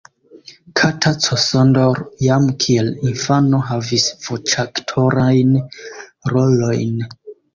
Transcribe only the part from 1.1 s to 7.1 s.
Csondor jam kiel infano havis voĉaktorajn rolojn.